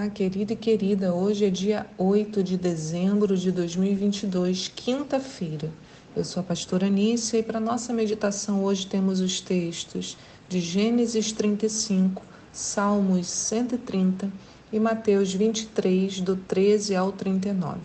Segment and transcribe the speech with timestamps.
[0.00, 1.12] Olá, querido e querida.
[1.12, 5.70] Hoje é dia 8 de dezembro de 2022, quinta-feira.
[6.16, 10.16] Eu sou a pastora Anícia e para nossa meditação hoje temos os textos
[10.48, 14.32] de Gênesis 35, Salmos 130
[14.72, 17.78] e Mateus 23, do 13 ao 39.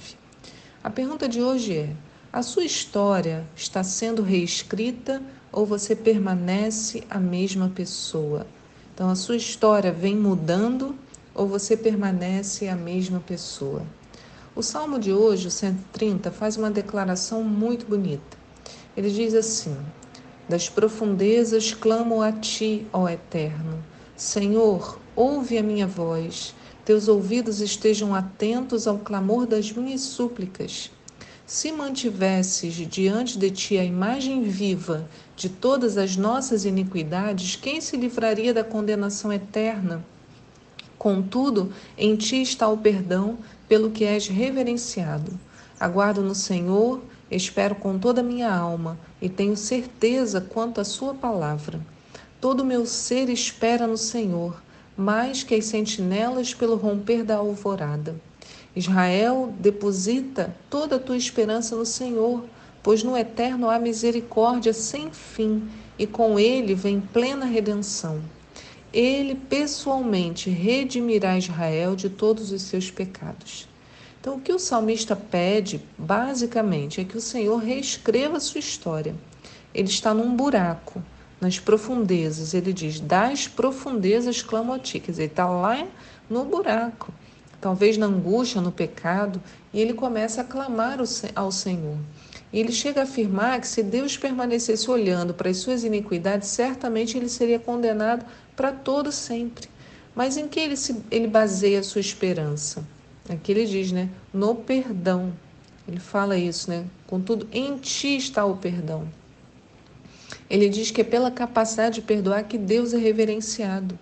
[0.81, 1.89] A pergunta de hoje é:
[2.31, 8.47] a sua história está sendo reescrita ou você permanece a mesma pessoa?
[8.93, 10.95] Então, a sua história vem mudando
[11.35, 13.83] ou você permanece a mesma pessoa?
[14.55, 18.37] O salmo de hoje, o 130, faz uma declaração muito bonita.
[18.95, 19.75] Ele diz assim:
[20.47, 23.83] Das profundezas clamo a ti, ó Eterno.
[24.15, 26.55] Senhor, ouve a minha voz.
[26.85, 30.89] Teus ouvidos estejam atentos ao clamor das minhas súplicas.
[31.45, 37.97] Se mantivesses diante de ti a imagem viva de todas as nossas iniquidades, quem se
[37.97, 40.03] livraria da condenação eterna?
[41.05, 43.37] Contudo, em ti está o perdão,
[43.69, 45.39] pelo que és reverenciado.
[45.79, 51.13] Aguardo no Senhor, espero com toda a minha alma e tenho certeza quanto à Sua
[51.13, 51.79] palavra.
[52.41, 54.59] Todo o meu ser espera no Senhor,
[54.97, 58.15] mais que as sentinelas pelo romper da alvorada.
[58.75, 62.45] Israel, deposita toda a tua esperança no Senhor,
[62.81, 68.23] pois no eterno há misericórdia sem fim e com ele vem plena redenção
[68.95, 73.67] ele pessoalmente redimirá Israel de todos os seus pecados.
[74.21, 79.13] Então, o que o salmista pede, basicamente, é que o Senhor reescreva a sua história.
[79.73, 81.03] Ele está num buraco,
[81.41, 82.53] nas profundezas.
[82.53, 85.01] Ele diz: Das profundezas clamo a ti.
[85.01, 85.85] Quer dizer, ele está lá
[86.29, 87.13] no buraco,
[87.59, 90.99] talvez na angústia, no pecado, e ele começa a clamar
[91.35, 91.97] ao Senhor.
[92.53, 97.17] E ele chega a afirmar que se Deus permanecesse olhando para as suas iniquidades, certamente
[97.17, 99.67] ele seria condenado para todo sempre.
[100.15, 102.85] Mas em que ele, se, ele baseia a sua esperança?
[103.27, 104.09] Aqui ele diz, né?
[104.33, 105.33] No perdão.
[105.87, 106.85] Ele fala isso, né?
[107.05, 109.07] Contudo, em ti está o perdão.
[110.49, 113.97] Ele diz que é pela capacidade de perdoar que Deus é reverenciado.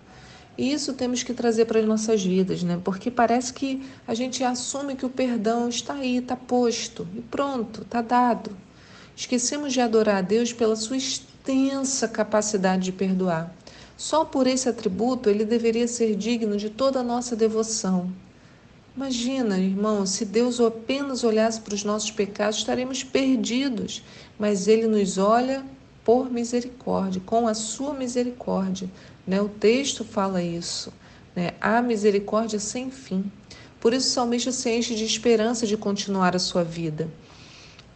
[0.56, 2.80] E isso temos que trazer para as nossas vidas, né?
[2.84, 7.82] Porque parece que a gente assume que o perdão está aí, está posto e pronto,
[7.82, 8.56] está dado.
[9.16, 13.52] Esquecemos de adorar a Deus pela sua extensa capacidade de perdoar.
[13.96, 18.10] Só por esse atributo ele deveria ser digno de toda a nossa devoção.
[18.96, 24.04] Imagina, irmão, se Deus apenas olhasse para os nossos pecados, estaremos perdidos,
[24.38, 25.64] mas ele nos olha
[26.04, 28.88] por misericórdia, com a sua misericórdia.
[29.26, 29.40] Né?
[29.40, 30.92] O texto fala isso.
[31.34, 31.52] Né?
[31.60, 33.30] Há misericórdia sem fim.
[33.80, 37.08] Por isso o salmista se enche de esperança de continuar a sua vida.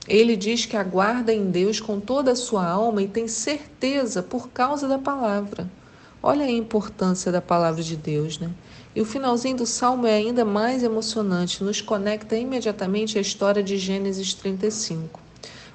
[0.06, 4.48] Ele diz que aguarda em Deus com toda a sua alma e tem certeza por
[4.48, 5.70] causa da palavra.
[6.22, 8.50] Olha a importância da palavra de Deus, né?
[8.94, 13.76] E o finalzinho do salmo é ainda mais emocionante, nos conecta imediatamente à história de
[13.76, 15.20] Gênesis 35.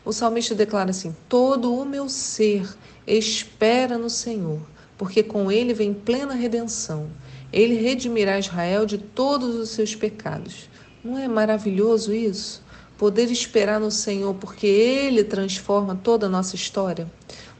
[0.04, 2.68] O salmista declara assim: Todo o meu ser
[3.08, 4.60] espera no Senhor,
[4.98, 7.08] porque com ele vem plena redenção.
[7.54, 10.68] Ele redimirá Israel de todos os seus pecados.
[11.04, 12.64] Não é maravilhoso isso?
[12.98, 17.12] Poder esperar no Senhor, porque Ele transforma toda a nossa história.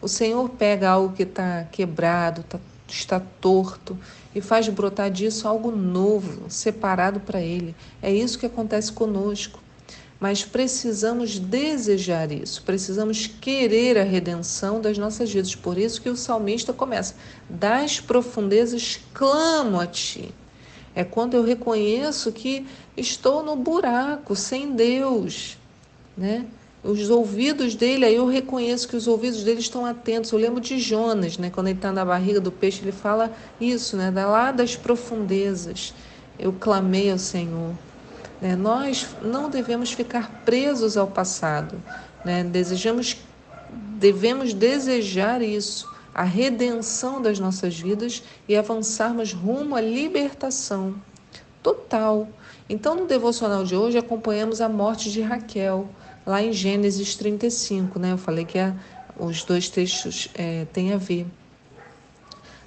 [0.02, 2.60] O Senhor pega algo que está quebrado, está
[2.94, 3.98] está torto
[4.36, 7.76] e faz brotar disso algo novo, separado para Ele.
[8.02, 9.60] É isso que acontece conosco.
[10.20, 15.54] Mas precisamos desejar isso, precisamos querer a redenção das nossas vidas.
[15.54, 17.16] Por isso que o salmista começa:
[17.50, 20.34] Das profundezas clamo a ti.
[20.96, 22.66] É quando eu reconheço que
[22.96, 25.58] estou no buraco, sem Deus,
[26.16, 26.46] né?
[26.84, 30.32] Os ouvidos dele, aí eu reconheço que os ouvidos dele estão atentos.
[30.32, 31.50] Eu lembro de Jonas, né?
[31.50, 34.12] Quando ele está na barriga do peixe, ele fala isso, né?
[34.12, 35.94] Da lá das profundezas,
[36.38, 37.74] eu clamei ao Senhor.
[38.42, 38.58] Né?
[38.58, 41.82] Nós não devemos ficar presos ao passado,
[42.26, 42.44] né?
[42.44, 43.16] Desejamos,
[43.98, 50.96] devemos desejar isso, a redenção das nossas vidas e avançarmos rumo à libertação
[51.64, 52.28] total.
[52.68, 55.88] Então, no devocional de hoje, acompanhamos a morte de Raquel
[56.26, 58.12] lá em Gênesis 35, né?
[58.12, 58.76] Eu falei que a,
[59.18, 61.28] os dois textos é, têm a ver.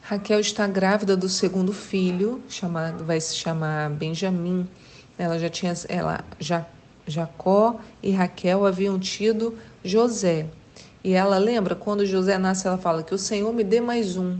[0.02, 4.68] Raquel está grávida do segundo filho, chamado, vai se chamar Benjamim.
[5.18, 6.64] Ela já tinha, ela já
[7.06, 10.46] Jacó e Raquel haviam tido José.
[11.02, 14.38] E ela lembra quando José nasce, ela fala que o Senhor me dê mais um.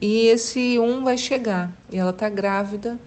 [0.00, 1.72] E esse um vai chegar.
[1.90, 2.98] E ela está grávida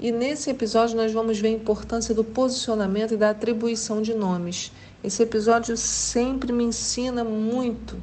[0.00, 4.72] e nesse episódio nós vamos ver a importância do posicionamento e da atribuição de nomes.
[5.04, 7.98] Esse episódio sempre me ensina muito.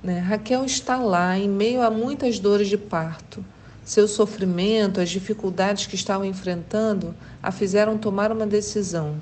[0.00, 0.20] Né?
[0.20, 3.44] Raquel está lá em meio a muitas dores de parto,
[3.84, 9.20] Seu sofrimento, as dificuldades que estavam enfrentando, a fizeram tomar uma decisão.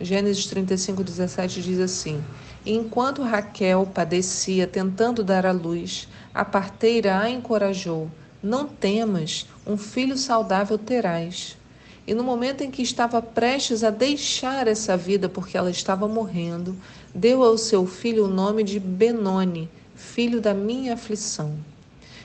[0.00, 2.20] Gênesis 35, 17 diz assim:
[2.66, 8.10] Enquanto Raquel padecia tentando dar à luz, a parteira a encorajou:
[8.42, 11.56] Não temas, um filho saudável terás.
[12.04, 16.76] E no momento em que estava prestes a deixar essa vida porque ela estava morrendo,
[17.14, 21.54] deu ao seu filho o nome de Benoni, filho da minha aflição.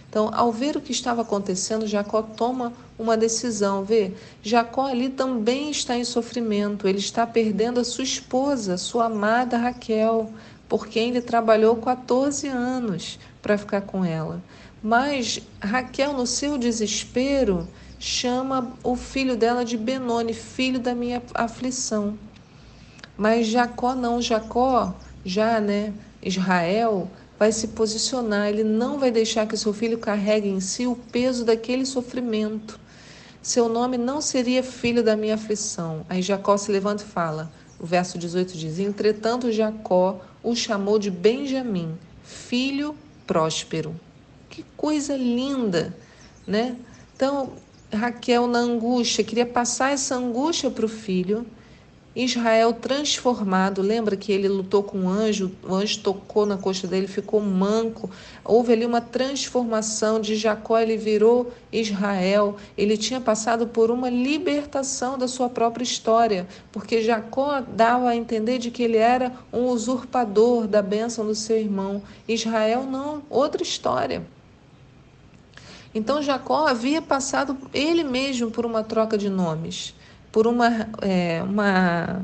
[0.09, 3.83] Então, ao ver o que estava acontecendo, Jacó toma uma decisão.
[3.83, 6.87] Vê, Jacó ali também está em sofrimento.
[6.87, 10.31] Ele está perdendo a sua esposa, sua amada Raquel,
[10.67, 14.41] por quem ele trabalhou 14 anos para ficar com ela.
[14.81, 17.68] Mas Raquel, no seu desespero,
[18.00, 22.18] chama o filho dela de Benoni, filho da minha aflição.
[23.18, 24.95] Mas Jacó não, Jacó,
[25.25, 27.09] já, né, Israel,
[27.39, 31.44] vai se posicionar, ele não vai deixar que seu filho carregue em si o peso
[31.44, 32.79] daquele sofrimento.
[33.41, 36.06] Seu nome não seria filho da minha aflição.
[36.09, 41.09] Aí Jacó se levanta e fala, o verso 18 diz: Entretanto, Jacó o chamou de
[41.09, 42.95] Benjamim, filho
[43.25, 43.95] próspero.
[44.57, 45.95] Que coisa linda,
[46.48, 46.75] né?
[47.15, 47.51] Então,
[47.94, 51.45] Raquel, na angústia, queria passar essa angústia para o filho
[52.18, 57.06] Israel transformado, lembra que ele lutou com o anjo, o anjo tocou na coxa dele,
[57.06, 58.09] ficou manco.
[58.44, 62.57] Houve ali uma transformação de Jacó, ele virou Israel.
[62.75, 68.57] Ele tinha passado por uma libertação da sua própria história, porque Jacó dava a entender
[68.57, 72.01] de que ele era um usurpador da bênção do seu irmão.
[72.27, 74.25] Israel não, outra história.
[75.97, 79.94] Então Jacó havia passado ele mesmo por uma troca de nomes
[80.31, 82.23] por uma, é, uma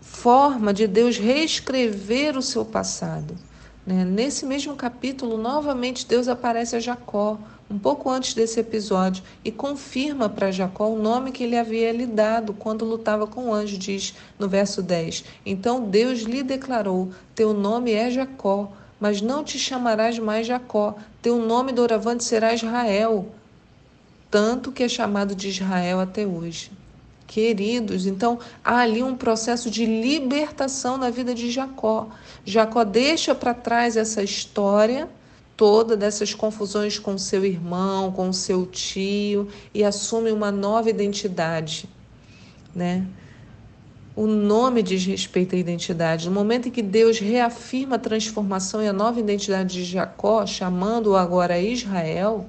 [0.00, 3.34] forma de Deus reescrever o seu passado.
[3.86, 4.02] Né?
[4.02, 7.38] Nesse mesmo capítulo, novamente Deus aparece a Jacó,
[7.70, 12.06] um pouco antes desse episódio, e confirma para Jacó o nome que ele havia lhe
[12.06, 15.24] dado quando lutava com o anjo, diz no verso 10.
[15.44, 21.38] Então Deus lhe declarou: Teu nome é Jacó, mas não te chamarás mais Jacó, teu
[21.38, 23.28] nome doravante será Israel,
[24.30, 26.70] tanto que é chamado de Israel até hoje
[27.28, 28.06] queridos.
[28.06, 32.08] Então, há ali um processo de libertação na vida de Jacó.
[32.44, 35.08] Jacó deixa para trás essa história
[35.56, 41.88] toda dessas confusões com seu irmão, com seu tio e assume uma nova identidade,
[42.74, 43.06] né?
[44.18, 46.28] O nome diz respeito à identidade.
[46.28, 51.14] No momento em que Deus reafirma a transformação e a nova identidade de Jacó, chamando-o
[51.14, 52.44] agora Israel,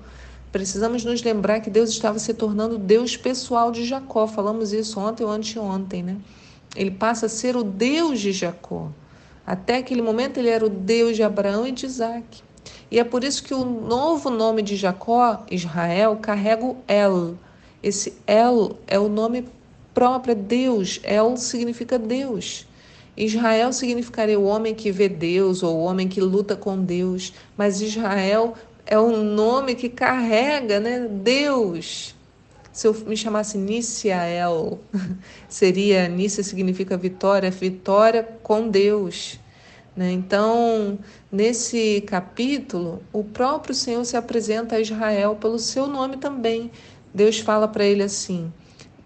[0.52, 4.26] Precisamos nos lembrar que Deus estava se tornando Deus pessoal de Jacó.
[4.26, 6.18] Falamos isso ontem ou anteontem, né?
[6.76, 8.90] Ele passa a ser o Deus de Jacó.
[9.46, 12.42] Até aquele momento ele era o Deus de Abraão e de Isaac.
[12.90, 17.38] E é por isso que o novo nome de Jacó, Israel, carrega o El.
[17.84, 19.46] Esse El é o nome
[19.94, 21.00] próprio, é Deus.
[21.04, 22.68] El significa Deus.
[23.16, 27.82] Israel significaria o homem que vê Deus ou o homem que luta com Deus, mas
[27.82, 28.54] Israel
[28.86, 32.16] é um nome que carrega né, Deus.
[32.72, 34.80] Se eu me chamasse Niciael,
[35.50, 39.38] seria Nícia significa vitória, vitória com Deus.
[39.96, 40.14] Né?
[40.14, 40.98] Então,
[41.30, 46.72] nesse capítulo, o próprio Senhor se apresenta a Israel pelo seu nome também.
[47.14, 48.50] Deus fala para ele assim,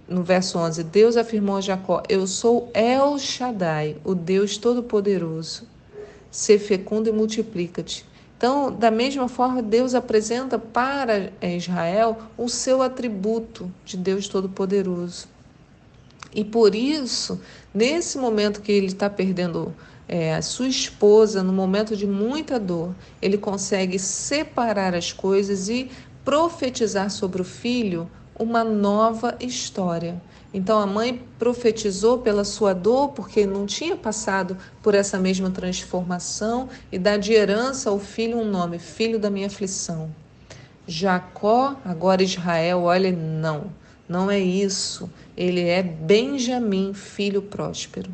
[0.08, 5.68] no verso 11: Deus afirmou a Jacó: Eu sou El Shaddai, o Deus Todo-Poderoso.
[6.30, 8.06] Ser fecundo e multiplica-te.
[8.38, 15.28] Então, da mesma forma, Deus apresenta para Israel o seu atributo de Deus Todo-Poderoso.
[16.36, 17.40] E por isso,
[17.74, 19.74] nesse momento que ele está perdendo
[20.08, 25.90] é, a sua esposa, no momento de muita dor, ele consegue separar as coisas e
[26.26, 30.22] profetizar sobre o filho uma nova história.
[30.54, 36.70] Então a mãe profetizou pela sua dor, porque não tinha passado por essa mesma transformação,
[36.92, 40.14] e dá de herança ao filho um nome: filho da minha aflição.
[40.86, 43.66] Jacó, agora Israel, olha, não,
[44.08, 45.10] não é isso.
[45.36, 48.12] Ele é Benjamim, filho próspero.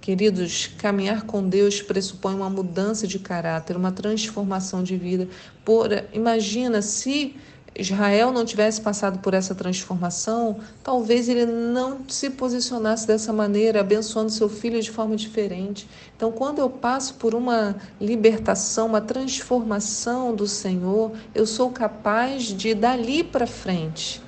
[0.00, 5.28] Queridos, caminhar com Deus pressupõe uma mudança de caráter, uma transformação de vida.
[5.64, 7.34] Por, imagina se
[7.78, 14.30] Israel não tivesse passado por essa transformação, talvez ele não se posicionasse dessa maneira, abençoando
[14.30, 15.86] seu filho de forma diferente.
[16.16, 22.72] Então, quando eu passo por uma libertação, uma transformação do Senhor, eu sou capaz de,
[22.72, 24.22] dali para frente,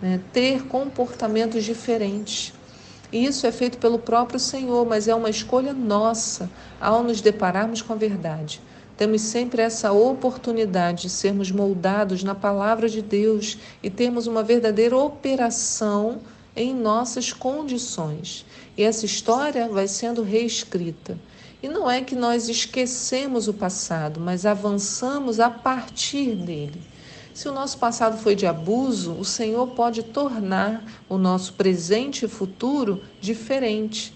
[0.00, 2.54] né, ter comportamentos diferentes.
[3.12, 6.50] Isso é feito pelo próprio Senhor, mas é uma escolha nossa
[6.80, 8.60] ao nos depararmos com a verdade.
[8.96, 14.96] Temos sempre essa oportunidade de sermos moldados na palavra de Deus e termos uma verdadeira
[14.96, 16.20] operação
[16.54, 18.46] em nossas condições.
[18.76, 21.18] E essa história vai sendo reescrita.
[21.62, 26.80] E não é que nós esquecemos o passado, mas avançamos a partir dele.
[27.34, 32.28] Se o nosso passado foi de abuso, o Senhor pode tornar o nosso presente e
[32.28, 34.15] futuro diferente.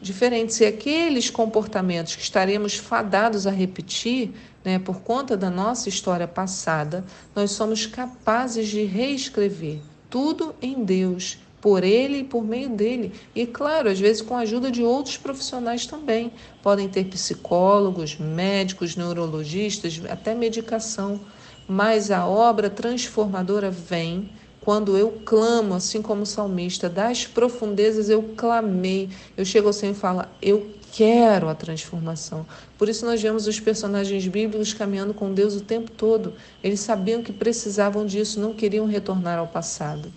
[0.00, 4.32] Diferente se aqueles comportamentos que estaremos fadados a repetir,
[4.64, 11.38] né, por conta da nossa história passada, nós somos capazes de reescrever tudo em Deus,
[11.60, 13.12] por Ele e por meio dele.
[13.34, 16.30] E, claro, às vezes com a ajuda de outros profissionais também.
[16.62, 21.20] Podem ter psicólogos, médicos, neurologistas, até medicação
[21.68, 24.30] mas a obra transformadora vem
[24.66, 29.08] quando eu clamo, assim como o salmista, das profundezas eu clamei.
[29.36, 32.44] Eu chego Senhor e falo, eu quero a transformação.
[32.76, 36.34] Por isso nós vemos os personagens bíblicos caminhando com Deus o tempo todo.
[36.64, 40.12] Eles sabiam que precisavam disso, não queriam retornar ao passado.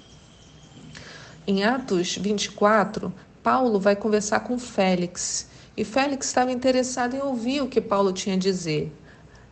[1.46, 3.14] Em Atos 24,
[3.44, 5.48] Paulo vai conversar com Félix.
[5.78, 8.92] E Félix estava interessado em ouvir o que Paulo tinha a dizer.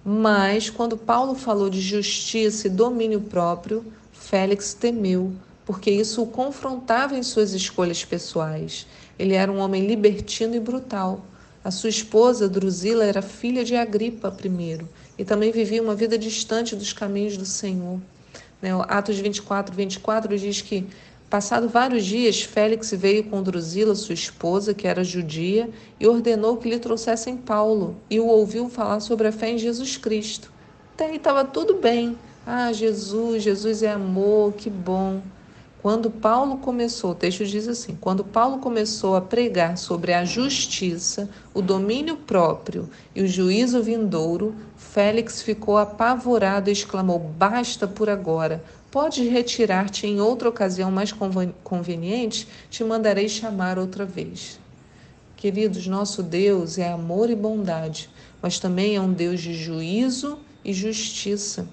[0.03, 3.85] Mas, quando Paulo falou de justiça e domínio próprio,
[4.19, 5.31] Félix temeu,
[5.65, 8.85] porque isso o confrontava em suas escolhas pessoais.
[9.17, 11.25] Ele era um homem libertino e brutal.
[11.63, 14.85] A sua esposa, Drusila, era filha de Agripa I
[15.17, 17.99] e também vivia uma vida distante dos caminhos do Senhor.
[18.61, 20.87] Né, Atos 24, 24 diz que
[21.29, 25.69] Passado vários dias, Félix veio com Drusila, sua esposa, que era judia,
[25.99, 29.97] e ordenou que lhe trouxessem Paulo, e o ouviu falar sobre a fé em Jesus
[29.97, 30.49] Cristo.
[30.93, 32.17] Até aí estava tudo bem.
[32.49, 35.21] Ah, Jesus, Jesus é amor, que bom.
[35.81, 41.29] Quando Paulo começou, o texto diz assim: quando Paulo começou a pregar sobre a justiça,
[41.53, 48.63] o domínio próprio e o juízo vindouro, Félix ficou apavorado e exclamou: Basta por agora,
[48.89, 51.13] Podes retirar-te em outra ocasião mais
[51.65, 54.57] conveniente, te mandarei chamar outra vez.
[55.35, 58.09] Queridos, nosso Deus é amor e bondade,
[58.41, 61.67] mas também é um Deus de juízo e justiça.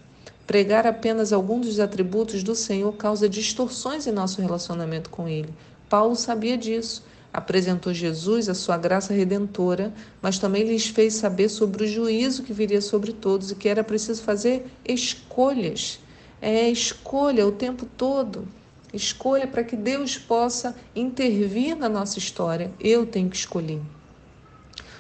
[0.47, 5.53] Pregar apenas alguns dos atributos do Senhor causa distorções em nosso relacionamento com Ele.
[5.89, 7.05] Paulo sabia disso.
[7.33, 12.53] Apresentou Jesus, a sua graça redentora, mas também lhes fez saber sobre o juízo que
[12.53, 15.99] viria sobre todos e que era preciso fazer escolhas
[16.45, 18.47] é escolha o tempo todo.
[18.93, 22.71] Escolha para que Deus possa intervir na nossa história.
[22.79, 23.81] Eu tenho que escolher.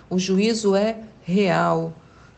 [0.09, 1.93] O juízo é real.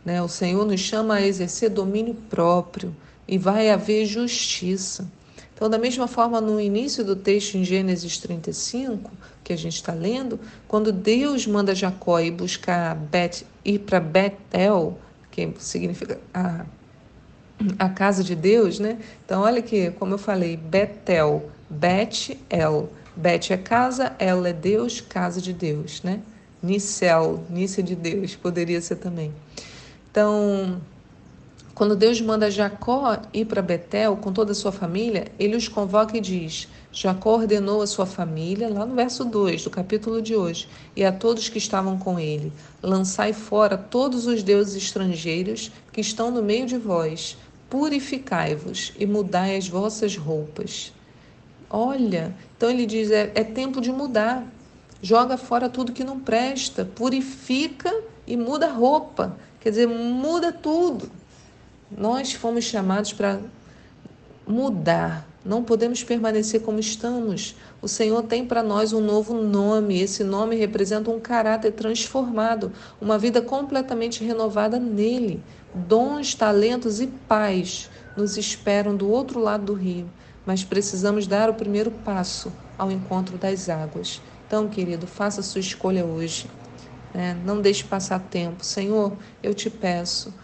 [0.06, 0.22] Né?
[0.22, 2.96] O Senhor nos chama a exercer domínio próprio
[3.28, 5.06] e vai haver justiça.
[5.52, 9.10] Então, da mesma forma, no início do texto em Gênesis 35,
[9.42, 14.98] que a gente está lendo, quando Deus manda Jacó ir buscar Bet, ir para Betel,
[15.30, 16.64] que significa a
[17.78, 18.98] a casa de Deus, né?
[19.25, 22.90] Então, olha aqui, como eu falei, Betel, Bet-El.
[23.16, 26.20] Bet é casa, El é Deus, casa de Deus, né?
[26.62, 29.32] Nicel, Nícia de Deus, poderia ser também.
[30.16, 30.80] Então,
[31.75, 36.16] quando Deus manda Jacó ir para Betel com toda a sua família, ele os convoca
[36.16, 40.70] e diz: Jacó ordenou a sua família, lá no verso 2 do capítulo de hoje,
[40.96, 42.50] e a todos que estavam com ele:
[42.82, 47.37] Lançai fora todos os deuses estrangeiros que estão no meio de vós
[47.68, 50.94] purificai-vos e mudai as vossas roupas.
[51.68, 54.50] Olha, então ele diz: é, é tempo de mudar.
[55.02, 57.94] Joga fora tudo que não presta, purifica
[58.26, 59.37] e muda a roupa.
[59.66, 61.11] Quer dizer, muda tudo.
[61.90, 63.40] Nós fomos chamados para
[64.46, 65.26] mudar.
[65.44, 67.56] Não podemos permanecer como estamos.
[67.82, 70.00] O Senhor tem para nós um novo nome.
[70.00, 72.70] Esse nome representa um caráter transformado,
[73.00, 75.42] uma vida completamente renovada nele.
[75.75, 80.08] Dons, talentos e paz nos esperam do outro lado do rio,
[80.46, 84.23] mas precisamos dar o primeiro passo ao encontro das águas.
[84.46, 86.46] Então, querido, faça sua escolha hoje.
[87.16, 87.35] Né?
[87.46, 88.62] Não deixe passar tempo.
[88.62, 90.35] Senhor, eu te peço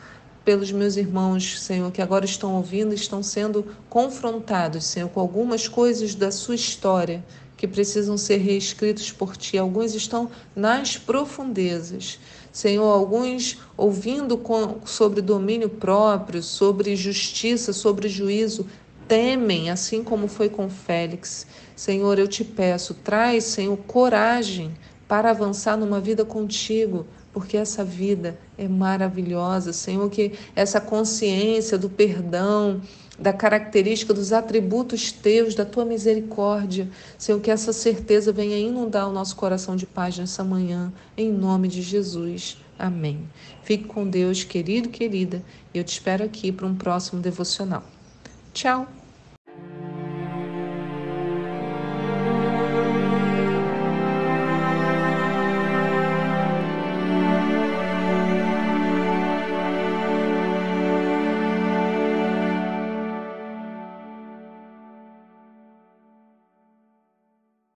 [0.43, 6.15] pelos meus irmãos, Senhor, que agora estão ouvindo, estão sendo confrontados, Senhor, com algumas coisas
[6.15, 7.23] da sua história
[7.59, 9.59] que precisam ser reescritos por ti.
[9.59, 12.19] Alguns estão nas profundezas.
[12.51, 18.67] Senhor, alguns ouvindo com, sobre domínio próprio, sobre justiça, sobre juízo,
[19.07, 21.47] temem, assim como foi com Félix.
[21.77, 24.75] Senhor, eu te peço, traz, Senhor, coragem
[25.13, 31.91] para avançar numa vida contigo, porque essa vida é maravilhosa, Senhor, que essa consciência do
[31.91, 32.81] perdão,
[33.19, 36.89] da característica dos atributos teus, da tua misericórdia.
[37.19, 41.69] Senhor, que essa certeza venha inundar o nosso coração de paz nessa manhã, em nome
[41.69, 42.57] de Jesus.
[42.79, 43.29] Amém.
[43.63, 45.43] Fique com Deus, querido, querida,
[45.75, 47.85] e eu te espero aqui para um próximo devocional.
[48.55, 49.02] Tchau!